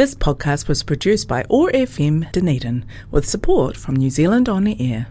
This 0.00 0.14
podcast 0.14 0.66
was 0.66 0.82
produced 0.82 1.28
by 1.28 1.44
OAR 1.50 1.70
FM 1.72 2.32
Dunedin 2.32 2.86
with 3.10 3.28
support 3.28 3.76
from 3.76 3.96
New 3.96 4.08
Zealand 4.08 4.48
On 4.48 4.64
the 4.64 4.74
Air. 4.80 5.08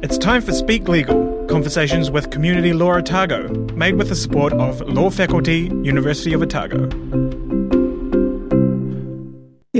It's 0.00 0.16
time 0.16 0.42
for 0.42 0.52
Speak 0.52 0.86
Legal, 0.86 1.44
conversations 1.48 2.08
with 2.08 2.30
Community 2.30 2.72
Law 2.72 2.98
Otago, 2.98 3.48
made 3.74 3.96
with 3.96 4.10
the 4.10 4.14
support 4.14 4.52
of 4.52 4.80
Law 4.82 5.10
Faculty, 5.10 5.62
University 5.82 6.32
of 6.34 6.42
Otago. 6.42 6.86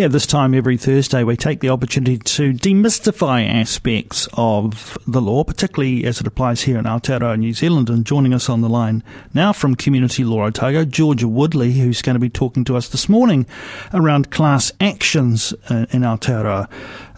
Yeah, 0.02 0.08
this 0.08 0.26
time 0.26 0.52
every 0.52 0.76
Thursday 0.76 1.22
we 1.22 1.36
take 1.36 1.60
the 1.60 1.68
opportunity 1.68 2.18
to 2.18 2.52
demystify 2.52 3.48
aspects 3.48 4.28
of 4.32 4.98
the 5.06 5.20
law, 5.20 5.44
particularly 5.44 6.04
as 6.06 6.20
it 6.20 6.26
applies 6.26 6.62
here 6.62 6.76
in 6.76 6.86
Aotearoa, 6.86 7.38
New 7.38 7.54
Zealand. 7.54 7.88
And 7.88 8.04
joining 8.04 8.34
us 8.34 8.48
on 8.48 8.62
the 8.62 8.68
line 8.68 9.04
now 9.32 9.52
from 9.52 9.76
Community 9.76 10.24
Law 10.24 10.46
Otago, 10.46 10.84
Georgia 10.84 11.28
Woodley, 11.28 11.70
who's 11.74 12.02
going 12.02 12.16
to 12.16 12.20
be 12.20 12.28
talking 12.28 12.64
to 12.64 12.74
us 12.74 12.88
this 12.88 13.08
morning 13.08 13.46
around 13.94 14.32
class 14.32 14.72
actions 14.80 15.54
uh, 15.70 15.86
in 15.90 16.02
Aotearoa. 16.02 16.68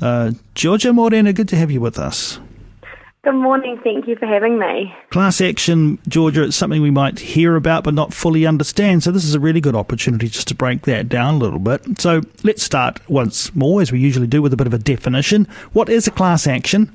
Uh, 0.03 0.33
Georgia 0.55 0.93
Morena, 0.93 1.33
good 1.33 1.49
to 1.49 1.57
have 1.57 1.71
you 1.71 1.81
with 1.81 1.99
us. 1.99 2.39
Good 3.25 3.37
morning. 3.37 3.81
Thank 3.83 4.07
you 4.07 4.17
for 4.17 4.27
having 4.27 4.59
me. 4.59 4.95
Class 5.09 5.41
action, 5.41 5.99
Georgia, 6.07 6.45
it's 6.45 6.57
something 6.57 6.83
we 6.83 6.91
might 6.91 7.19
hear 7.19 7.57
about 7.57 7.83
but 7.83 7.95
not 7.95 8.13
fully 8.13 8.45
understand. 8.45 9.03
So, 9.03 9.11
this 9.11 9.25
is 9.25 9.35
a 9.35 9.41
really 9.41 9.63
good 9.63 9.75
opportunity 9.75 10.29
just 10.29 10.47
to 10.49 10.55
break 10.55 10.83
that 10.83 11.09
down 11.09 11.37
a 11.37 11.39
little 11.39 11.59
bit. 11.59 11.99
So, 11.99 12.21
let's 12.43 12.63
start 12.63 13.01
once 13.09 13.55
more, 13.57 13.81
as 13.81 13.91
we 13.91 13.99
usually 13.99 14.27
do, 14.27 14.43
with 14.43 14.53
a 14.53 14.59
bit 14.59 14.67
of 14.67 14.75
a 14.75 14.79
definition. 14.79 15.49
What 15.73 15.89
is 15.89 16.07
a 16.07 16.11
class 16.11 16.47
action? 16.47 16.95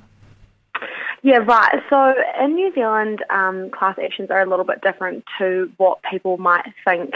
Yeah, 1.24 1.38
right. 1.38 1.82
So 1.90 2.14
in 2.40 2.54
New 2.54 2.72
Zealand, 2.76 3.26
um, 3.32 3.72
class 3.72 3.98
actions 3.98 4.30
are 4.30 4.42
a 4.42 4.48
little 4.48 4.66
bit 4.66 4.82
different 4.82 5.26
to 5.40 5.72
what 5.78 5.98
people 6.10 6.38
might 6.38 6.66
think 6.86 7.16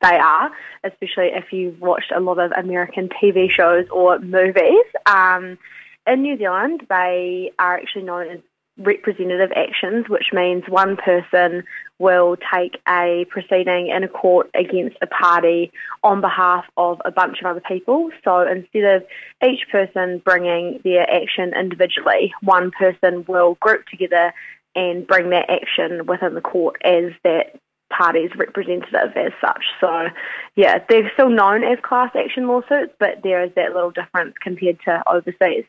they 0.00 0.16
are, 0.16 0.50
especially 0.82 1.26
if 1.26 1.52
you've 1.52 1.80
watched 1.82 2.12
a 2.16 2.18
lot 2.18 2.38
of 2.38 2.50
American 2.52 3.10
TV 3.10 3.50
shows 3.50 3.86
or 3.90 4.18
movies. 4.20 4.86
Um, 5.04 5.58
in 6.06 6.22
New 6.22 6.36
Zealand, 6.36 6.86
they 6.88 7.52
are 7.58 7.76
actually 7.76 8.04
known 8.04 8.28
as 8.28 8.40
representative 8.78 9.52
actions, 9.54 10.08
which 10.08 10.30
means 10.32 10.64
one 10.68 10.96
person 10.96 11.64
will 11.98 12.36
take 12.52 12.80
a 12.88 13.24
proceeding 13.30 13.88
in 13.88 14.02
a 14.02 14.08
court 14.08 14.50
against 14.54 14.96
a 15.00 15.06
party 15.06 15.70
on 16.02 16.20
behalf 16.20 16.64
of 16.76 17.00
a 17.04 17.10
bunch 17.10 17.38
of 17.40 17.46
other 17.46 17.60
people. 17.60 18.10
So 18.24 18.40
instead 18.40 18.96
of 18.96 19.06
each 19.46 19.68
person 19.70 20.20
bringing 20.24 20.80
their 20.82 21.08
action 21.08 21.52
individually, 21.54 22.34
one 22.42 22.72
person 22.72 23.24
will 23.28 23.56
group 23.60 23.86
together 23.86 24.34
and 24.74 25.06
bring 25.06 25.30
that 25.30 25.48
action 25.48 26.06
within 26.06 26.34
the 26.34 26.40
court 26.40 26.80
as 26.84 27.12
that 27.22 27.60
party's 27.96 28.30
representative 28.36 29.12
as 29.16 29.32
such. 29.40 29.64
So, 29.80 30.08
yeah, 30.56 30.78
they're 30.88 31.10
still 31.14 31.30
known 31.30 31.62
as 31.62 31.78
class 31.82 32.10
action 32.16 32.48
lawsuits, 32.48 32.92
but 32.98 33.22
there 33.22 33.44
is 33.44 33.52
that 33.54 33.72
little 33.72 33.92
difference 33.92 34.34
compared 34.42 34.80
to 34.86 35.02
overseas. 35.08 35.64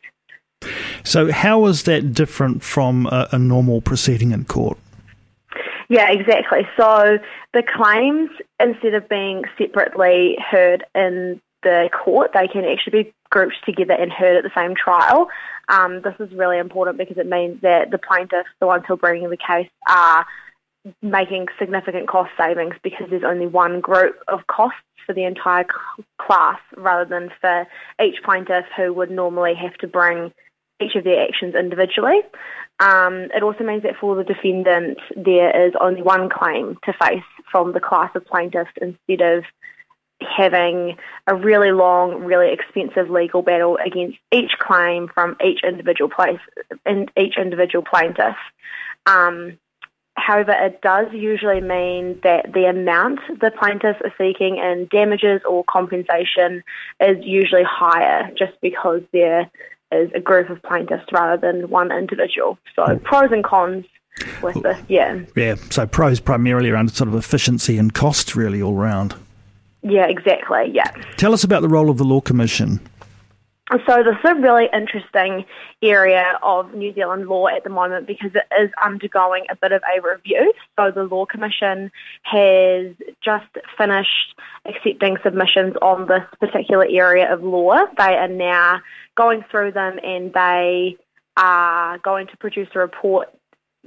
So, 1.06 1.30
how 1.30 1.66
is 1.66 1.84
that 1.84 2.12
different 2.12 2.64
from 2.64 3.06
a, 3.06 3.28
a 3.32 3.38
normal 3.38 3.80
proceeding 3.80 4.32
in 4.32 4.44
court? 4.44 4.76
Yeah, 5.88 6.10
exactly. 6.10 6.66
So 6.76 7.18
the 7.54 7.62
claims, 7.62 8.30
instead 8.58 8.94
of 8.94 9.08
being 9.08 9.44
separately 9.56 10.36
heard 10.50 10.84
in 10.96 11.40
the 11.62 11.88
court, 11.92 12.32
they 12.34 12.48
can 12.48 12.64
actually 12.64 13.04
be 13.04 13.14
grouped 13.30 13.54
together 13.64 13.92
and 13.92 14.12
heard 14.12 14.36
at 14.36 14.42
the 14.42 14.50
same 14.60 14.74
trial. 14.74 15.28
Um, 15.68 16.02
this 16.02 16.14
is 16.18 16.32
really 16.36 16.58
important 16.58 16.98
because 16.98 17.18
it 17.18 17.26
means 17.26 17.60
that 17.62 17.92
the 17.92 17.98
plaintiffs, 17.98 18.48
the 18.60 18.66
ones 18.66 18.82
who 18.86 18.94
are 18.94 18.98
bringing 18.98 19.30
the 19.30 19.36
case, 19.36 19.68
are 19.88 20.26
making 21.02 21.46
significant 21.58 22.08
cost 22.08 22.30
savings 22.38 22.74
because 22.82 23.06
there's 23.10 23.24
only 23.24 23.46
one 23.46 23.80
group 23.80 24.16
of 24.26 24.46
costs 24.48 24.80
for 25.04 25.12
the 25.12 25.24
entire 25.24 25.66
class 26.20 26.58
rather 26.76 27.04
than 27.04 27.30
for 27.40 27.64
each 28.02 28.16
plaintiff 28.24 28.64
who 28.76 28.92
would 28.92 29.10
normally 29.10 29.54
have 29.54 29.74
to 29.74 29.86
bring 29.86 30.32
each 30.80 30.94
of 30.94 31.04
their 31.04 31.22
actions 31.26 31.54
individually. 31.54 32.20
Um, 32.80 33.28
it 33.34 33.42
also 33.42 33.64
means 33.64 33.82
that 33.84 33.96
for 34.00 34.14
the 34.16 34.24
defendant, 34.24 34.98
there 35.16 35.66
is 35.66 35.72
only 35.80 36.02
one 36.02 36.28
claim 36.28 36.76
to 36.84 36.92
face 36.92 37.24
from 37.50 37.72
the 37.72 37.80
class 37.80 38.10
of 38.14 38.26
plaintiffs 38.26 38.70
instead 38.80 39.22
of 39.22 39.44
having 40.20 40.96
a 41.26 41.34
really 41.34 41.72
long, 41.72 42.24
really 42.24 42.52
expensive 42.52 43.10
legal 43.10 43.42
battle 43.42 43.78
against 43.84 44.18
each 44.32 44.52
claim 44.58 45.08
from 45.12 45.36
each 45.44 45.60
individual 45.62 46.10
place, 46.10 46.40
in 46.84 47.06
each 47.18 47.36
individual 47.38 47.84
plaintiff. 47.84 48.36
Um, 49.06 49.58
however, 50.14 50.52
it 50.52 50.80
does 50.80 51.06
usually 51.12 51.60
mean 51.60 52.20
that 52.22 52.52
the 52.52 52.64
amount 52.64 53.20
the 53.40 53.50
plaintiffs 53.50 54.00
are 54.02 54.14
seeking 54.18 54.56
in 54.56 54.88
damages 54.90 55.42
or 55.48 55.64
compensation 55.64 56.62
is 57.00 57.18
usually 57.20 57.64
higher, 57.64 58.30
just 58.36 58.52
because 58.60 59.02
they're 59.12 59.50
is 59.92 60.10
a 60.14 60.20
group 60.20 60.50
of 60.50 60.62
plaintiffs 60.62 61.04
rather 61.12 61.40
than 61.40 61.68
one 61.70 61.92
individual. 61.92 62.58
So 62.74 62.84
oh. 62.86 62.98
pros 62.98 63.30
and 63.32 63.44
cons 63.44 63.84
with 64.42 64.62
this, 64.62 64.78
yeah. 64.88 65.20
Yeah, 65.34 65.56
so 65.70 65.86
pros 65.86 66.20
primarily 66.20 66.70
around 66.70 66.90
sort 66.90 67.08
of 67.08 67.14
efficiency 67.14 67.78
and 67.78 67.92
cost 67.92 68.34
really 68.34 68.62
all 68.62 68.74
round. 68.74 69.14
Yeah, 69.82 70.06
exactly, 70.06 70.70
yeah. 70.72 70.90
Tell 71.16 71.32
us 71.32 71.44
about 71.44 71.62
the 71.62 71.68
role 71.68 71.90
of 71.90 71.98
the 71.98 72.04
Law 72.04 72.20
Commission. 72.20 72.80
So 73.70 74.04
this 74.04 74.14
is 74.14 74.30
a 74.30 74.34
really 74.40 74.68
interesting 74.72 75.44
area 75.82 76.38
of 76.40 76.72
New 76.72 76.94
Zealand 76.94 77.26
law 77.26 77.48
at 77.48 77.64
the 77.64 77.70
moment 77.70 78.06
because 78.06 78.30
it 78.32 78.44
is 78.62 78.70
undergoing 78.84 79.44
a 79.50 79.56
bit 79.56 79.72
of 79.72 79.82
a 79.82 80.00
review. 80.00 80.52
So 80.76 80.92
the 80.92 81.02
Law 81.02 81.26
Commission 81.26 81.90
has 82.22 82.94
just 83.24 83.46
finished 83.76 84.36
accepting 84.66 85.16
submissions 85.24 85.74
on 85.82 86.06
this 86.06 86.22
particular 86.38 86.86
area 86.88 87.32
of 87.32 87.42
law. 87.42 87.86
They 87.98 88.14
are 88.14 88.28
now 88.28 88.82
going 89.16 89.44
through 89.50 89.72
them 89.72 89.98
and 90.00 90.32
they 90.32 90.96
are 91.36 91.98
going 91.98 92.28
to 92.28 92.36
produce 92.36 92.68
a 92.76 92.78
report 92.78 93.28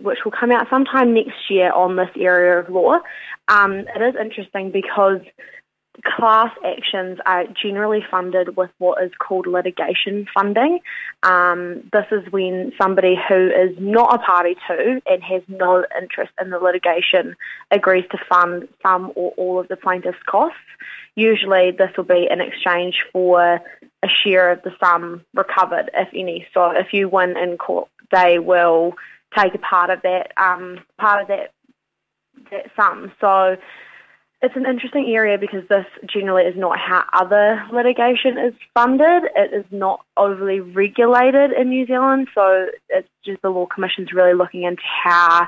which 0.02 0.20
will 0.26 0.32
come 0.32 0.52
out 0.52 0.68
sometime 0.70 1.14
next 1.14 1.50
year 1.50 1.72
on 1.72 1.96
this 1.96 2.10
area 2.18 2.60
of 2.60 2.70
law. 2.70 3.00
Um, 3.48 3.86
it 3.96 4.02
is 4.02 4.16
interesting 4.20 4.72
because 4.72 5.22
class 6.04 6.52
actions 6.64 7.20
are 7.26 7.46
generally 7.62 8.04
funded 8.10 8.56
with 8.56 8.70
what 8.78 9.04
is 9.04 9.12
called 9.20 9.48
litigation 9.48 10.28
funding. 10.34 10.80
Um, 11.24 11.90
this 11.92 12.06
is 12.12 12.32
when 12.32 12.72
somebody 12.82 13.16
who 13.28 13.48
is 13.48 13.76
not 13.80 14.16
a 14.16 14.20
party 14.20 14.56
to 14.68 15.02
and 15.06 15.24
has 15.24 15.42
no 15.48 15.86
interest 16.00 16.32
in 16.42 16.50
the 16.50 16.60
litigation 16.60 17.36
agrees 17.72 18.06
to 18.12 18.18
fund 18.30 18.68
some 18.82 19.12
or 19.16 19.32
all 19.38 19.60
of 19.60 19.68
the 19.68 19.76
plaintiff's 19.76 20.18
costs. 20.26 20.58
Usually, 21.16 21.72
this 21.72 21.92
will 21.98 22.06
be 22.06 22.28
in 22.30 22.42
exchange 22.42 23.06
for 23.12 23.60
a 24.02 24.08
share 24.24 24.52
of 24.52 24.62
the 24.64 24.72
sum 24.80 25.26
recovered, 25.34 25.92
if 25.94 26.08
any. 26.14 26.48
So, 26.54 26.72
if 26.72 26.94
you 26.94 27.10
win 27.10 27.38
in 27.38 27.58
court, 27.58 27.90
they 28.12 28.40
will 28.40 28.94
take 29.38 29.54
a 29.54 29.60
part 29.60 29.90
of 29.90 30.02
that 30.04 30.32
um, 30.38 30.80
part 30.98 31.24
of 31.24 31.28
that 31.28 31.52
that 32.52 32.72
sum. 32.76 33.12
So 33.20 33.58
it's 34.42 34.56
an 34.56 34.66
interesting 34.66 35.14
area 35.14 35.38
because 35.38 35.68
this 35.68 35.86
generally 36.12 36.44
is 36.44 36.56
not 36.58 36.78
how 36.80 37.04
other 37.14 37.62
litigation 37.74 38.38
is 38.38 38.54
funded. 38.74 39.24
It 39.36 39.54
is 39.54 39.66
not 39.72 40.06
overly 40.16 40.62
regulated 40.62 41.52
in 41.52 41.70
New 41.70 41.86
Zealand, 41.86 42.30
so 42.34 42.68
it's 42.88 43.10
just 43.26 43.42
the 43.42 43.50
Law 43.50 43.66
Commission's 43.66 44.14
really 44.14 44.34
looking 44.34 44.64
into 44.64 44.82
how 45.04 45.48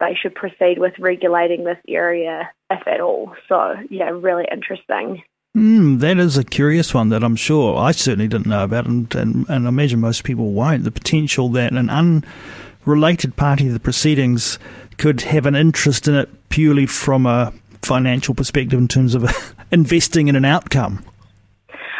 they 0.00 0.16
should 0.20 0.34
proceed 0.34 0.78
with 0.78 0.94
regulating 0.98 1.64
this 1.64 1.78
area, 1.86 2.50
if 2.70 2.86
at 2.88 3.00
all. 3.00 3.34
So, 3.48 3.74
yeah, 3.90 4.08
really 4.10 4.44
interesting. 4.50 5.22
Mm, 5.54 6.00
that 6.00 6.18
is 6.18 6.38
a 6.38 6.44
curious 6.44 6.94
one 6.94 7.10
that 7.10 7.22
I'm 7.22 7.36
sure 7.36 7.76
I 7.76 7.92
certainly 7.92 8.28
didn't 8.28 8.46
know 8.46 8.64
about, 8.64 8.86
and, 8.86 9.14
and, 9.14 9.46
and 9.50 9.66
I 9.66 9.68
imagine 9.68 10.00
most 10.00 10.24
people 10.24 10.52
won't. 10.52 10.84
The 10.84 10.90
potential 10.90 11.50
that 11.50 11.72
an 11.72 11.90
unrelated 11.90 13.36
party 13.36 13.64
to 13.64 13.72
the 13.72 13.78
proceedings 13.78 14.58
could 14.96 15.20
have 15.20 15.44
an 15.44 15.54
interest 15.54 16.08
in 16.08 16.14
it 16.14 16.48
purely 16.48 16.86
from 16.86 17.26
a 17.26 17.52
financial 17.84 18.34
perspective 18.34 18.78
in 18.78 18.88
terms 18.88 19.14
of 19.14 19.54
investing 19.70 20.28
in 20.28 20.36
an 20.36 20.44
outcome. 20.44 21.04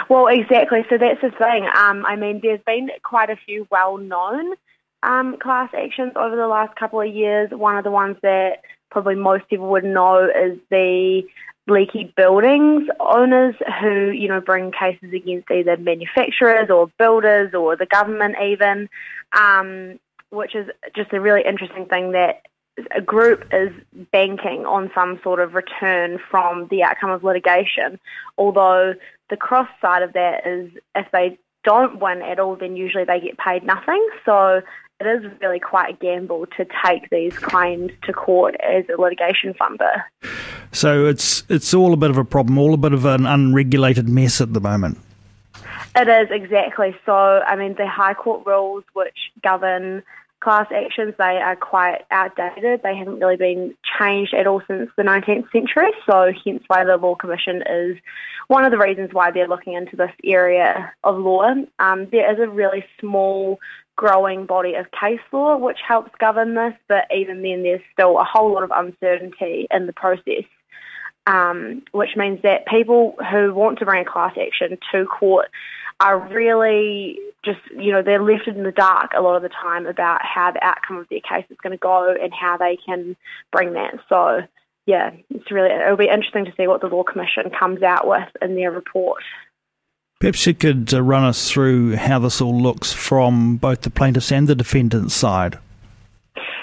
Well, 0.09 0.27
exactly. 0.27 0.85
So 0.91 0.99
that's 0.99 1.21
the 1.21 1.31
thing. 1.31 1.65
Um, 1.75 2.05
I 2.05 2.17
mean, 2.17 2.41
there's 2.43 2.61
been 2.67 2.91
quite 3.03 3.31
a 3.31 3.37
few 3.37 3.67
well-known 3.71 4.55
um, 5.03 5.39
class 5.39 5.71
actions 5.75 6.13
over 6.17 6.37
the 6.37 6.47
last 6.47 6.77
couple 6.77 7.01
of 7.01 7.09
years. 7.09 7.51
One 7.51 7.77
of 7.77 7.85
the 7.85 7.91
ones 7.91 8.17
that 8.23 8.63
probably 8.91 9.15
most 9.15 9.49
people 9.49 9.71
would 9.71 9.85
know 9.85 10.25
is 10.25 10.59
the 10.71 11.23
leaky 11.67 12.13
buildings 12.17 12.89
owners 12.99 13.55
who, 13.81 14.11
you 14.11 14.29
know, 14.29 14.41
bring 14.41 14.73
cases 14.73 15.13
against 15.13 15.51
either 15.51 15.77
manufacturers 15.77 16.71
or 16.71 16.91
builders 16.99 17.55
or 17.55 17.77
the 17.77 17.87
government 17.87 18.35
even, 18.43 18.89
um, 19.33 19.99
which 20.31 20.55
is 20.55 20.69
just 20.95 21.13
a 21.13 21.21
really 21.21 21.43
interesting 21.47 21.87
thing 21.87 22.13
that 22.13 22.43
a 22.95 23.01
group 23.01 23.45
is 23.53 23.71
banking 24.11 24.65
on 24.65 24.91
some 24.95 25.21
sort 25.23 25.41
of 25.41 25.55
return 25.55 26.19
from 26.31 26.69
the 26.69 26.83
outcome 26.83 27.11
of 27.11 27.23
litigation, 27.23 27.99
although 28.39 28.95
the 29.31 29.37
cross 29.37 29.69
side 29.81 30.03
of 30.03 30.13
that 30.15 30.47
is 30.47 30.71
if 30.95 31.07
they 31.13 31.39
don't 31.65 32.01
win 32.01 32.23
at 32.23 32.39
all, 32.39 32.57
then 32.57 32.77
usually 32.77 33.05
they 33.05 33.21
get 33.21 33.39
paid 33.39 33.63
nothing. 33.65 34.07
So 34.25 34.63
it 35.01 35.07
is 35.07 35.31
really 35.41 35.61
quite 35.61 35.95
a 35.95 35.97
gamble 35.97 36.47
to 36.57 36.67
take 36.85 37.11
these 37.11 37.37
claims 37.39 37.93
to 38.05 38.13
court 38.13 38.57
as 38.61 38.85
a 38.89 39.01
litigation 39.01 39.55
funder. 39.55 40.03
So 40.73 41.07
it's 41.07 41.45
it's 41.49 41.75
all 41.75 41.93
a 41.93 41.97
bit 41.97 42.11
of 42.11 42.19
a 42.19 42.25
problem, 42.25 42.59
all 42.59 42.75
a 42.75 42.79
bit 42.79 42.93
of 42.93 43.05
an 43.05 43.27
unregulated 43.27 44.09
mess 44.09 44.41
at 44.41 44.53
the 44.53 44.61
moment. 44.61 44.99
It 45.95 46.09
is 46.09 46.29
exactly 46.31 46.97
so. 47.05 47.13
I 47.47 47.55
mean, 47.57 47.75
the 47.75 47.87
High 47.87 48.15
Court 48.15 48.47
rules 48.47 48.85
which 48.95 49.31
govern 49.43 50.03
class 50.43 50.67
actions, 50.75 51.15
they 51.19 51.39
are 51.39 51.57
quite 51.57 52.03
outdated. 52.11 52.83
They 52.83 52.97
haven't 52.97 53.21
really 53.21 53.37
been 53.37 53.75
changed 53.99 54.35
at 54.35 54.47
all 54.47 54.61
since 54.67 54.91
the 54.97 55.03
19th 55.03 55.51
century, 55.53 55.91
so 56.05 56.33
hence 56.45 56.65
why 56.67 56.85
the 56.85 56.97
Law 56.97 57.15
Commission 57.15 57.63
is 57.63 57.97
one 58.49 58.65
of 58.65 58.73
the 58.73 58.79
reasons 58.79 59.11
why 59.13 59.31
they're 59.31 59.49
looking 59.49 59.75
into 59.75 59.97
this 59.97 60.11
area 60.25 60.93
of 61.05 61.17
law. 61.17 61.55
Um, 61.79 62.09
there 62.11 62.33
is 62.33 62.41
a 62.41 62.51
really 62.51 62.85
small 63.01 63.61
growing 63.95 64.47
body 64.47 64.75
of 64.75 64.87
case 64.91 65.21
law 65.33 65.57
which 65.57 65.79
helps 65.87 66.11
govern 66.19 66.55
this, 66.55 66.75
but 66.89 67.05
even 67.15 67.43
then 67.43 67.63
there's 67.63 67.81
still 67.93 68.19
a 68.19 68.25
whole 68.25 68.53
lot 68.53 68.65
of 68.65 68.73
uncertainty 68.75 69.69
in 69.71 69.87
the 69.87 69.93
process. 69.93 70.45
Um, 71.25 71.85
which 71.93 72.17
means 72.17 72.43
that 72.43 72.67
people 72.67 73.15
who 73.31 73.55
want 73.55 73.79
to 73.79 73.85
bring 73.85 74.05
a 74.05 74.11
class 74.11 74.37
action 74.37 74.77
to 74.91 75.07
court 75.07 75.51
are 76.01 76.19
really 76.19 77.21
just, 77.45 77.61
you 77.77 77.93
know, 77.93 78.03
they're 78.03 78.23
left 78.23 78.47
in 78.47 78.63
the 78.63 78.73
dark 78.73 79.13
a 79.17 79.21
lot 79.21 79.37
of 79.37 79.43
the 79.43 79.49
time 79.49 79.87
about 79.87 80.21
how 80.23 80.53
the 80.53 80.65
outcome 80.65 80.99
of 80.99 81.09
their 81.09 81.21
case 81.21 81.45
is 81.51 81.57
going 81.63 81.73
to 81.73 81.79
go 81.79 82.15
and 82.21 82.33
how 82.33 82.57
they 82.57 82.79
can 82.85 83.17
bring 83.51 83.73
that. 83.73 83.95
So, 84.09 84.43
yeah, 84.87 85.11
it's 85.31 85.51
really, 85.51 85.71
it'll 85.71 85.97
be 85.97 86.09
interesting 86.09 86.45
to 86.45 86.53
see 86.57 86.67
what 86.67 86.81
the 86.81 86.87
Law 86.87 87.03
Commission 87.03 87.51
comes 87.51 87.83
out 87.83 88.07
with 88.07 88.29
in 88.41 88.55
their 88.55 88.71
report. 88.71 89.23
Perhaps 90.21 90.47
you 90.47 90.55
could 90.55 90.95
uh, 90.95 91.03
run 91.03 91.25
us 91.25 91.51
through 91.51 91.97
how 91.97 92.21
this 92.21 92.41
all 92.41 92.61
looks 92.61 92.93
from 92.93 93.57
both 93.57 93.81
the 93.81 93.91
plaintiffs 93.91 94.31
and 94.31 94.47
the 94.47 94.55
defendants' 94.55 95.15
side. 95.15 95.59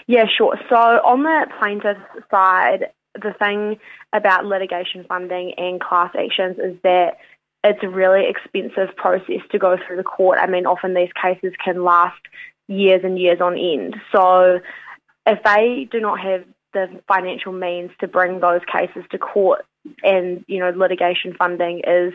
Yeah, 0.08 0.26
sure. 0.28 0.58
So 0.70 0.76
on 0.76 1.24
the 1.24 1.46
plaintiff's 1.60 2.00
side, 2.32 2.86
the 3.16 3.34
thing 3.38 3.78
about 4.14 4.46
litigation 4.46 5.04
funding 5.08 5.54
and 5.58 5.82
class 5.82 6.12
actions 6.18 6.58
is 6.58 6.78
that 6.84 7.18
it's 7.64 7.84
a 7.84 7.90
really 7.90 8.28
expensive 8.28 8.96
process 8.96 9.42
to 9.52 9.60
go 9.60 9.78
through 9.78 9.98
the 9.98 10.04
court. 10.04 10.40
I 10.40 10.48
mean, 10.48 10.66
often 10.66 10.94
these 10.94 11.12
cases 11.22 11.54
can 11.64 11.84
last 11.84 12.22
years 12.68 13.02
and 13.04 13.20
years 13.20 13.42
on 13.42 13.58
end. 13.58 13.96
So 14.12 14.60
if 15.26 15.44
they 15.44 15.88
do 15.92 16.00
not 16.00 16.20
have 16.20 16.46
the 16.74 17.02
financial 17.08 17.52
means 17.52 17.92
to 18.00 18.08
bring 18.08 18.40
those 18.40 18.62
cases 18.72 19.04
to 19.12 19.18
court 19.18 19.66
and, 20.04 20.46
you 20.48 20.60
know, 20.60 20.70
litigation 20.70 21.34
funding 21.34 21.82
is, 21.86 22.14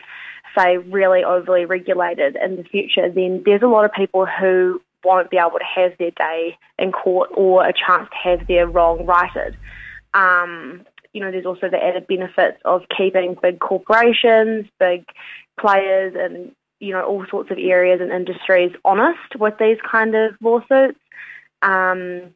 say, 0.57 0.79
really 0.79 1.25
overly 1.25 1.65
regulated 1.65 2.37
in 2.43 2.57
the 2.57 2.65
future, 2.65 3.11
then 3.11 3.43
there's 3.45 3.63
a 3.63 3.67
lot 3.67 3.85
of 3.85 3.93
people 3.93 4.27
who 4.27 4.81
won't 5.05 5.31
be 5.31 5.37
able 5.37 5.59
to 5.59 5.65
have 5.65 5.93
their 5.99 6.13
day 6.13 6.57
in 6.79 6.93
court 6.93 7.31
or 7.35 7.67
a 7.67 7.73
chance 7.73 8.09
to 8.11 8.17
have 8.17 8.47
their 8.47 8.67
wrong 8.67 9.05
righted. 9.05 9.57
Um, 10.15 10.87
you 11.15 11.21
know, 11.21 11.31
there's 11.31 11.47
also 11.47 11.71
the 11.71 11.83
added 11.83 12.07
benefits 12.07 12.59
of 12.65 12.83
keeping 12.95 13.37
big 13.41 13.61
corporations, 13.61 14.67
big 14.79 15.07
players, 15.59 16.15
and 16.19 16.53
you 16.81 16.93
know 16.93 17.05
all 17.05 17.25
sorts 17.31 17.51
of 17.51 17.59
areas 17.59 18.01
and 18.03 18.11
industries 18.11 18.73
honest 18.85 19.37
with 19.39 19.55
these 19.59 19.79
kind 19.91 20.15
of 20.15 20.35
lawsuits. 20.43 20.99
Um, 21.63 22.35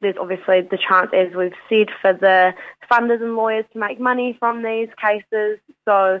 there's 0.00 0.16
obviously 0.20 0.60
the 0.60 0.78
chance, 0.78 1.10
as 1.12 1.34
we've 1.34 1.52
said, 1.68 1.88
for 2.00 2.12
the 2.12 2.54
funders 2.88 3.20
and 3.20 3.34
lawyers 3.34 3.64
to 3.72 3.78
make 3.78 3.98
money 3.98 4.36
from 4.38 4.62
these 4.62 4.88
cases. 5.00 5.58
So 5.84 6.20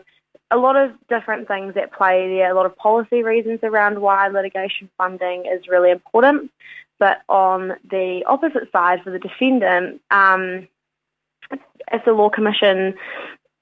a 0.50 0.56
lot 0.56 0.76
of 0.76 0.92
different 1.08 1.46
things 1.46 1.76
at 1.76 1.92
play 1.92 2.28
there, 2.28 2.50
a 2.50 2.54
lot 2.54 2.66
of 2.66 2.76
policy 2.76 3.22
reasons 3.22 3.60
around 3.62 4.00
why 4.00 4.28
litigation 4.28 4.90
funding 4.96 5.44
is 5.46 5.68
really 5.68 5.90
important. 5.90 6.50
But 6.98 7.18
on 7.28 7.74
the 7.88 8.24
opposite 8.26 8.72
side, 8.72 9.02
for 9.04 9.10
the 9.10 9.20
defendant, 9.20 10.00
um, 10.10 10.66
if 11.92 12.04
the 12.04 12.12
Law 12.12 12.30
Commission 12.30 12.94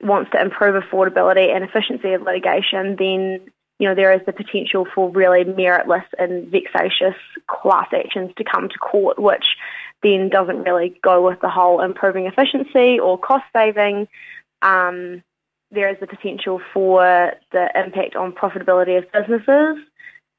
wants 0.03 0.31
to 0.33 0.41
improve 0.41 0.83
affordability 0.83 1.55
and 1.55 1.65
efficiency 1.65 2.13
of 2.13 2.23
litigation, 2.23 2.97
then 2.99 3.41
you 3.79 3.89
know 3.89 3.95
there 3.95 4.13
is 4.13 4.21
the 4.27 4.33
potential 4.33 4.87
for 4.95 5.11
really 5.11 5.45
meritless 5.45 6.05
and 6.19 6.49
vexatious 6.51 7.17
class 7.47 7.89
actions 7.93 8.31
to 8.37 8.45
come 8.45 8.69
to 8.69 8.79
court, 8.79 9.19
which 9.19 9.47
then 10.03 10.29
doesn't 10.29 10.65
really 10.65 10.99
go 11.03 11.27
with 11.27 11.41
the 11.41 11.49
whole 11.49 11.81
improving 11.81 12.27
efficiency 12.27 12.99
or 12.99 13.19
cost 13.19 13.45
saving. 13.55 14.09
Um, 14.63 15.23
there 15.71 15.91
is 15.91 15.99
the 16.01 16.07
potential 16.07 16.61
for 16.73 17.33
the 17.53 17.69
impact 17.75 18.17
on 18.17 18.33
profitability 18.33 18.99
of 18.99 19.11
businesses, 19.13 19.79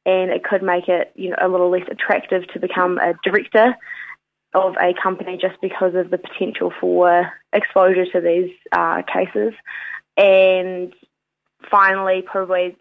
and 0.06 0.32
it 0.32 0.44
could 0.44 0.64
make 0.64 0.88
it 0.88 1.12
you 1.16 1.32
know 1.32 1.38
a 1.42 1.48
little 1.48 1.70
less 1.70 1.88
attractive 1.90 2.48
to 2.54 2.60
become 2.60 2.98
a 3.00 3.14
director 3.24 3.76
of 4.54 4.76
a 4.82 4.94
company 5.02 5.38
just 5.38 5.60
because 5.62 5.96
of 5.96 6.10
the 6.10 6.18
potential 6.18 6.72
for 6.80 7.32
exposure 7.54 8.06
to 8.06 8.22
these 8.22 8.52
uh, 8.72 9.02
cases. 9.04 9.54
And 10.16 10.94
finally, 11.70 12.24
probably 12.24 12.76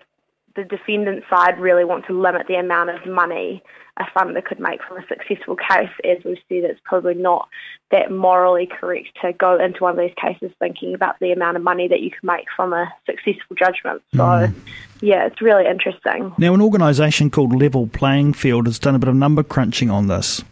the 0.55 0.65
defendant 0.65 1.25
side 1.29 1.61
really 1.61 1.85
want 1.85 2.07
to 2.07 2.19
limit 2.19 2.47
the 2.49 2.55
amount 2.55 2.91
of 2.91 3.07
money 3.07 3.63
a 3.99 4.05
funder 4.05 4.45
could 4.45 4.61
make 4.61 4.83
from 4.83 4.99
a 4.99 5.07
successful 5.07 5.57
case. 5.57 5.91
As 6.05 6.19
we've 6.25 6.37
said, 6.49 6.65
it's 6.65 6.81
probably 6.85 7.15
not 7.15 7.49
that 7.91 8.11
morally 8.11 8.67
correct 8.67 9.09
to 9.23 9.33
go 9.33 9.59
into 9.59 9.83
one 9.83 9.93
of 9.93 9.99
these 9.99 10.15
cases 10.21 10.51
thinking 10.59 10.95
about 10.95 11.19
the 11.21 11.33
amount 11.33 11.57
of 11.57 11.63
money 11.63 11.89
that 11.89 12.01
you 12.01 12.11
can 12.11 12.21
make 12.23 12.47
from 12.55 12.73
a 12.73 12.93
successful 13.07 13.57
judgment. 13.57 14.03
So, 14.15 14.19
mm. 14.19 14.55
yeah, 15.01 15.27
it's 15.27 15.41
really 15.41 15.67
interesting. 15.67 16.35
Now, 16.37 16.53
an 16.53 16.61
organisation 16.61 17.31
called 17.31 17.59
Level 17.59 17.87
Playing 17.87 18.35
Field 18.35 18.67
has 18.67 18.79
done 18.79 18.95
a 18.95 18.99
bit 18.99 19.09
of 19.09 19.15
number 19.15 19.43
crunching 19.43 19.91
on 19.91 20.09
this. 20.09 20.43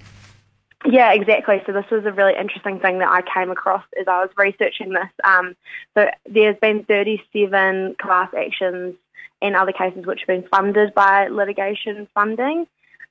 Yeah, 0.85 1.13
exactly. 1.13 1.63
So 1.67 1.73
this 1.73 1.87
was 1.91 2.05
a 2.05 2.13
really 2.13 2.35
interesting 2.39 2.79
thing 2.79 2.99
that 2.99 3.09
I 3.09 3.23
came 3.23 3.51
across 3.51 3.85
as 3.99 4.07
I 4.07 4.21
was 4.21 4.31
researching 4.37 4.91
this. 4.91 5.09
Um, 5.25 5.57
so 5.95 6.09
there's 6.27 6.59
been 6.61 6.85
37 6.85 7.97
class 7.99 8.29
actions 8.37 8.95
and 9.41 9.57
other 9.57 9.73
cases 9.73 10.05
which 10.05 10.21
have 10.21 10.27
been 10.27 10.49
funded 10.49 10.95
by 10.95 11.29
litigation 11.29 12.07
funding 12.15 12.67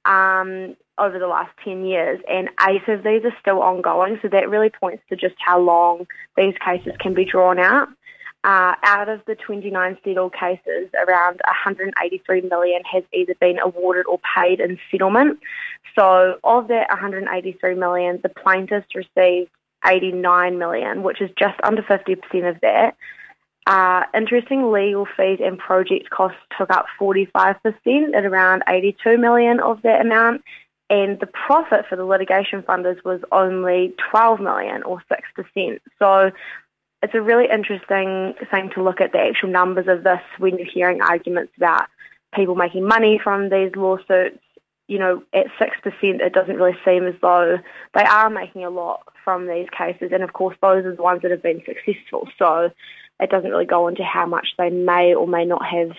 um, 0.06 0.76
over 1.00 1.18
the 1.18 1.28
last 1.28 1.52
10 1.64 1.86
years, 1.86 2.20
and 2.30 2.50
eight 2.68 2.88
of 2.88 3.04
these 3.04 3.24
are 3.26 3.36
still 3.42 3.62
ongoing. 3.62 4.20
So 4.22 4.28
that 4.30 4.50
really 4.50 4.70
points 4.70 5.04
to 5.10 5.16
just 5.16 5.36
how 5.40 5.60
long 5.60 6.06
these 6.38 6.56
cases 6.64 6.94
can 7.00 7.14
be 7.14 7.26
drawn 7.26 7.58
out. 7.58 7.88
Uh, 8.44 8.76
out 8.84 9.08
of 9.08 9.22
the 9.26 9.36
29 9.36 9.98
settled 10.04 10.34
cases, 10.34 10.90
around 11.08 11.40
183 11.46 12.42
million 12.42 12.82
has 12.84 13.04
either 13.14 13.34
been 13.40 13.58
awarded 13.60 14.06
or 14.06 14.20
paid 14.36 14.60
in 14.60 14.78
settlement. 14.92 15.40
So, 15.98 16.40
of 16.44 16.68
that 16.68 16.90
183 16.90 17.76
million, 17.76 18.20
the 18.22 18.28
plaintiffs 18.28 18.88
received 18.94 19.50
89 19.86 20.58
million, 20.58 21.04
which 21.04 21.22
is 21.22 21.30
just 21.40 21.56
under 21.64 21.84
50% 21.84 22.50
of 22.50 22.60
that. 22.62 22.98
Uh, 23.66 24.04
interesting 24.14 24.72
legal 24.72 25.08
fees 25.16 25.40
and 25.42 25.58
project 25.58 26.10
costs 26.10 26.38
took 26.58 26.70
up 26.70 26.86
45% 27.00 27.56
at 28.14 28.26
around 28.26 28.64
82 28.68 29.18
million 29.18 29.62
of 29.62 29.82
that 29.84 30.02
amount, 30.02 30.44
and 30.90 31.18
the 31.22 31.28
profit 31.28 31.86
for 31.88 31.96
the 31.96 32.04
litigation 32.04 32.62
funders 32.62 33.02
was 33.06 33.22
only 33.32 33.94
12 34.12 34.42
million 34.42 34.84
or 34.84 35.02
6%. 35.10 35.80
So 35.98 36.32
it's 37.04 37.14
a 37.14 37.22
really 37.22 37.48
interesting 37.52 38.34
thing 38.50 38.70
to 38.74 38.82
look 38.82 39.02
at 39.02 39.12
the 39.12 39.20
actual 39.20 39.50
numbers 39.50 39.88
of 39.90 40.04
this 40.04 40.22
when 40.38 40.58
you're 40.58 40.72
hearing 40.74 41.02
arguments 41.02 41.52
about 41.58 41.88
people 42.34 42.56
making 42.56 42.88
money 42.88 43.20
from 43.22 43.50
these 43.50 43.76
lawsuits. 43.76 44.40
You 44.88 45.00
know, 45.00 45.24
at 45.34 45.48
6%, 45.60 45.94
it 46.02 46.34
doesn't 46.34 46.56
really 46.56 46.78
seem 46.86 47.06
as 47.06 47.16
though 47.22 47.58
they 47.94 48.04
are 48.04 48.30
making 48.30 48.64
a 48.64 48.70
lot 48.70 49.02
from 49.24 49.48
these 49.48 49.68
cases. 49.78 50.12
And 50.14 50.24
of 50.24 50.34
course, 50.34 50.56
those 50.62 50.86
are 50.86 50.96
the 50.96 51.02
ones 51.02 51.22
that 51.22 51.32
have 51.32 51.44
been 51.44 51.62
successful. 51.66 52.28
So 52.40 52.70
it 53.20 53.30
doesn't 53.30 53.50
really 53.50 53.66
go 53.66 53.88
into 53.88 54.04
how 54.04 54.26
much 54.26 54.50
they 54.58 54.70
may 54.70 55.14
or 55.14 55.28
may 55.28 55.46
not 55.46 55.66
have 55.66 55.92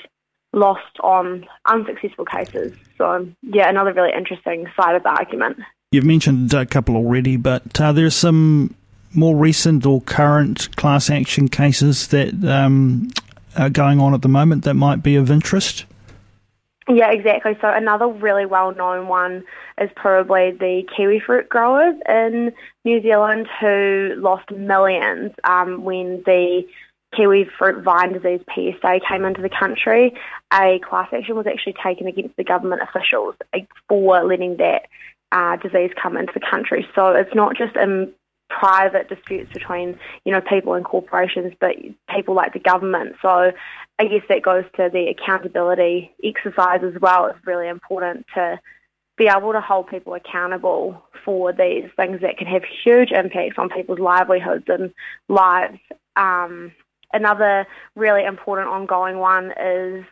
lost 0.55 0.99
on 1.01 1.47
unsuccessful 1.67 2.25
cases. 2.25 2.77
So, 2.97 3.29
yeah, 3.43 3.69
another 3.69 3.93
really 3.93 4.13
interesting 4.17 4.67
side 4.77 4.95
of 4.95 5.03
the 5.03 5.11
argument. 5.11 5.59
You've 5.93 6.05
mentioned 6.05 6.53
a 6.55 6.65
couple 6.65 6.97
already, 6.97 7.37
but 7.37 7.81
uh, 7.81 7.93
there's 7.93 8.15
some 8.15 8.75
more 9.15 9.37
recent 9.37 9.87
or 9.87 10.01
current 10.03 10.75
class 10.77 11.11
action 11.11 11.49
cases 11.49 12.09
that 12.09 12.45
um, 12.45 13.11
are 13.57 13.71
going 13.71 14.01
on 14.01 14.15
at 14.15 14.23
the 14.23 14.29
moment 14.29 14.65
that 14.65 14.75
might 14.75 15.03
be 15.03 15.17
of 15.17 15.31
interest? 15.31 15.85
Yeah, 16.89 17.11
exactly. 17.11 17.57
So 17.61 17.69
another 17.69 18.09
really 18.09 18.45
well-known 18.45 19.09
one 19.09 19.45
is 19.81 19.89
probably 19.97 20.51
the 20.51 20.83
kiwi 20.95 21.21
fruit 21.21 21.49
growers 21.49 21.95
in 22.07 22.53
New 22.85 23.01
Zealand 23.01 23.49
who 23.61 24.15
lost 24.19 24.51
millions 24.51 25.33
um, 25.45 25.83
when 25.83 26.23
the 26.27 26.65
kiwi 27.17 27.49
fruit 27.59 27.83
vine 27.83 28.13
disease 28.13 28.41
PSA 28.55 29.01
came 29.09 29.25
into 29.25 29.41
the 29.41 29.49
country. 29.49 30.13
A 30.53 30.79
class 30.87 31.09
action 31.13 31.37
was 31.37 31.47
actually 31.47 31.77
taken 31.83 32.07
against 32.07 32.37
the 32.37 32.45
government 32.45 32.83
officials 32.83 33.35
for 33.89 34.23
letting 34.23 34.59
that 34.59 34.87
uh, 35.33 35.57
disease 35.57 35.91
come 36.01 36.17
into 36.19 36.33
the 36.35 36.47
country. 36.49 36.87
So 36.95 37.13
it's 37.13 37.35
not 37.35 37.57
just 37.57 37.77
in 37.77 38.13
private 38.59 39.09
disputes 39.09 39.53
between 39.53 39.99
you 40.25 40.33
know 40.33 40.41
people 40.41 40.75
and 40.75 40.85
corporations, 40.85 41.53
but 41.61 41.77
people 42.09 42.35
like 42.35 42.53
the 42.53 42.59
government. 42.59 43.17
So 43.23 43.53
I 43.99 44.05
guess 44.07 44.23
that 44.29 44.43
goes 44.43 44.65
to 44.77 44.91
the 44.93 45.09
accountability 45.09 46.13
exercise 46.23 46.83
as 46.83 47.01
well. 47.01 47.27
It's 47.27 47.47
really 47.47 47.69
important 47.69 48.27
to 48.35 48.61
be 49.17 49.29
able 49.29 49.53
to 49.53 49.61
hold 49.61 49.89
people 49.89 50.15
accountable 50.15 51.03
for 51.25 51.53
these 51.53 51.89
things 51.97 52.21
that 52.21 52.37
can 52.37 52.49
have 52.49 52.63
huge 52.65 53.13
impacts 53.13 53.59
on 53.59 53.69
people's 53.69 54.01
livelihoods 54.01 54.65
and 54.69 54.93
lives. 55.29 55.79
Um, 56.17 56.73
another 57.13 57.67
really 57.95 58.25
important 58.25 58.69
ongoing 58.69 59.19
one 59.19 59.53
is 59.61 60.05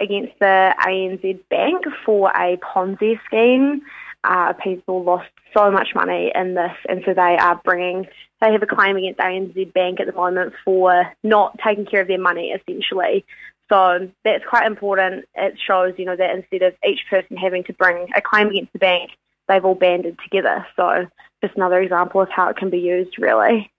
against 0.00 0.38
the 0.38 0.74
ANZ 0.78 1.40
Bank 1.48 1.84
for 2.04 2.30
a 2.30 2.58
Ponzi 2.58 3.18
scheme. 3.24 3.82
Uh, 4.24 4.52
people 4.52 5.02
lost 5.02 5.28
so 5.52 5.70
much 5.70 5.88
money 5.94 6.30
in 6.34 6.54
this, 6.54 6.72
and 6.88 7.02
so 7.04 7.12
they 7.12 7.36
are 7.38 7.60
bringing. 7.64 8.06
They 8.40 8.52
have 8.52 8.62
a 8.62 8.66
claim 8.66 8.96
against 8.96 9.20
ANZ 9.20 9.72
Bank 9.72 10.00
at 10.00 10.06
the 10.06 10.12
moment 10.12 10.54
for 10.64 11.12
not 11.22 11.58
taking 11.64 11.86
care 11.86 12.00
of 12.00 12.08
their 12.08 12.20
money, 12.20 12.50
essentially. 12.50 13.24
So 13.68 14.10
that's 14.24 14.44
quite 14.48 14.66
important. 14.66 15.24
It 15.34 15.58
shows, 15.66 15.94
you 15.96 16.04
know, 16.04 16.16
that 16.16 16.36
instead 16.36 16.62
of 16.62 16.74
each 16.86 17.00
person 17.08 17.36
having 17.36 17.64
to 17.64 17.72
bring 17.72 18.08
a 18.14 18.20
claim 18.20 18.48
against 18.48 18.72
the 18.72 18.78
bank, 18.78 19.12
they've 19.48 19.64
all 19.64 19.74
banded 19.74 20.18
together. 20.22 20.66
So 20.76 21.06
just 21.42 21.56
another 21.56 21.80
example 21.80 22.20
of 22.20 22.28
how 22.28 22.48
it 22.48 22.56
can 22.56 22.70
be 22.70 22.78
used, 22.78 23.18
really. 23.18 23.70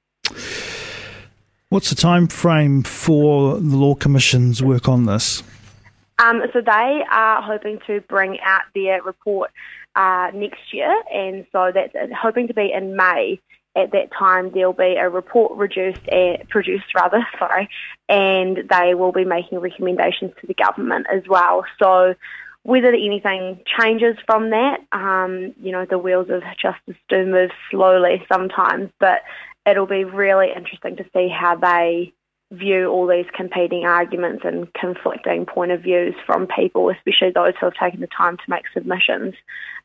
What's 1.70 1.90
the 1.90 1.96
time 1.96 2.28
frame 2.28 2.84
for 2.84 3.56
the 3.56 3.78
Law 3.78 3.96
Commission's 3.96 4.62
work 4.62 4.88
on 4.88 5.06
this? 5.06 5.42
Um, 6.24 6.42
so 6.54 6.62
they 6.62 7.04
are 7.12 7.42
hoping 7.42 7.80
to 7.88 8.00
bring 8.02 8.40
out 8.42 8.62
their 8.74 9.02
report 9.02 9.52
uh, 9.96 10.32
next 10.34 10.74
year, 10.74 10.94
and 11.14 11.46
so 11.52 11.72
that's 11.74 11.94
hoping 12.16 12.48
to 12.48 12.54
be 12.54 12.72
in 12.74 12.96
May. 12.96 13.40
At 13.76 13.92
that 13.92 14.12
time, 14.18 14.52
there'll 14.54 14.72
be 14.72 14.96
a 15.00 15.10
report 15.10 15.58
reduced, 15.58 16.08
uh, 16.08 16.38
produced 16.50 16.94
rather, 16.96 17.26
sorry, 17.40 17.68
and 18.08 18.70
they 18.70 18.94
will 18.94 19.12
be 19.12 19.26
making 19.26 19.60
recommendations 19.60 20.32
to 20.40 20.48
the 20.48 20.54
government 20.54 21.08
as 21.12 21.24
well. 21.28 21.66
So 21.82 22.14
whether 22.62 22.90
anything 22.90 23.62
changes 23.80 24.16
from 24.26 24.52
that, 24.52 24.80
um, 24.92 25.54
you 25.60 25.72
know, 25.72 25.86
the 25.86 25.98
wheels 25.98 26.30
of 26.30 26.44
justice 26.62 27.02
do 27.10 27.26
move 27.26 27.50
slowly 27.70 28.24
sometimes, 28.32 28.92
but 29.00 29.22
it'll 29.66 29.88
be 29.88 30.06
really 30.06 30.50
interesting 30.56 30.96
to 30.98 31.06
see 31.14 31.28
how 31.28 31.56
they 31.56 32.14
view 32.54 32.88
all 32.88 33.08
these 33.08 33.26
competing 33.34 33.86
arguments 33.86 34.44
and 34.46 34.72
conflicting 34.74 35.46
point 35.46 35.72
of 35.72 35.82
views 35.82 36.16
from 36.26 36.48
people, 36.48 36.90
especially 36.90 37.32
those 37.32 37.54
who 37.60 37.66
have 37.66 37.76
taken 37.76 38.00
the 38.00 38.08
time 38.08 38.38
to 38.38 38.44
make 38.48 38.64
submissions. 38.74 39.34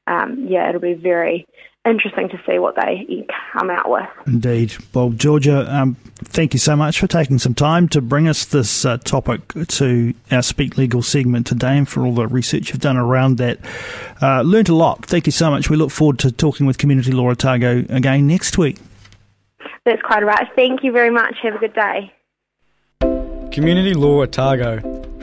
Um, 0.06 0.46
yeah, 0.48 0.68
it'll 0.68 0.80
be 0.80 0.94
very 0.94 1.46
interesting 1.84 2.28
to 2.28 2.40
see 2.46 2.58
what 2.58 2.76
they 2.76 3.26
come 3.52 3.70
out 3.70 3.90
with. 3.90 4.08
Indeed. 4.26 4.74
Well, 4.94 5.10
Georgia, 5.10 5.66
um, 5.74 5.96
thank 6.16 6.52
you 6.52 6.58
so 6.58 6.76
much 6.76 6.98
for 6.98 7.06
taking 7.06 7.38
some 7.38 7.54
time 7.54 7.88
to 7.88 8.00
bring 8.00 8.28
us 8.28 8.44
this 8.44 8.84
uh, 8.84 8.98
topic 8.98 9.40
to 9.68 10.14
our 10.30 10.42
Speak 10.42 10.76
Legal 10.76 11.02
segment 11.02 11.46
today 11.46 11.78
and 11.78 11.88
for 11.88 12.04
all 12.04 12.14
the 12.14 12.26
research 12.26 12.70
you've 12.70 12.80
done 12.80 12.96
around 12.96 13.38
that. 13.38 13.58
Uh, 14.20 14.42
learned 14.42 14.68
a 14.68 14.74
lot. 14.74 15.06
Thank 15.06 15.26
you 15.26 15.32
so 15.32 15.50
much. 15.50 15.70
We 15.70 15.76
look 15.76 15.90
forward 15.90 16.18
to 16.20 16.32
talking 16.32 16.66
with 16.66 16.78
Community 16.78 17.12
Law 17.12 17.30
Otago 17.30 17.84
again 17.88 18.26
next 18.26 18.58
week. 18.58 18.78
That's 19.84 20.02
quite 20.02 20.24
right. 20.24 20.46
Thank 20.54 20.84
you 20.84 20.92
very 20.92 21.10
much. 21.10 21.36
Have 21.42 21.54
a 21.54 21.58
good 21.58 21.74
day. 21.74 22.12
Community 23.52 23.94
Law 23.94 24.22
Otago. 24.22 24.80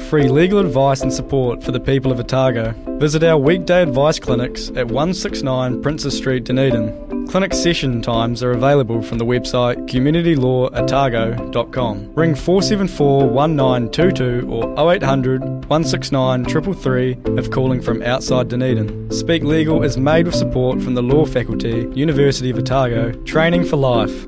Free 0.09 0.27
legal 0.27 0.59
advice 0.59 1.01
and 1.01 1.11
support 1.11 1.63
for 1.63 1.71
the 1.71 1.79
people 1.79 2.11
of 2.11 2.19
Otago. 2.19 2.73
Visit 2.99 3.23
our 3.23 3.37
weekday 3.37 3.81
advice 3.81 4.19
clinics 4.19 4.69
at 4.69 4.87
169 4.87 5.81
Princes 5.81 6.17
Street, 6.17 6.43
Dunedin. 6.43 7.27
Clinic 7.27 7.53
session 7.53 8.01
times 8.01 8.43
are 8.43 8.51
available 8.51 9.01
from 9.01 9.17
the 9.17 9.25
website 9.25 9.77
communitylawotago.com. 9.89 12.13
Ring 12.13 12.35
474 12.35 13.29
1922 13.29 14.47
or 14.49 14.93
0800 14.93 15.41
169 15.41 16.45
333 16.45 17.17
if 17.37 17.49
calling 17.51 17.81
from 17.81 18.01
outside 18.03 18.47
Dunedin. 18.49 19.09
Speak 19.11 19.43
Legal 19.43 19.83
is 19.83 19.97
made 19.97 20.27
with 20.27 20.35
support 20.35 20.81
from 20.81 20.93
the 20.93 21.03
Law 21.03 21.25
Faculty, 21.25 21.89
University 21.93 22.51
of 22.51 22.57
Otago, 22.57 23.11
Training 23.23 23.65
for 23.65 23.77
Life. 23.77 24.27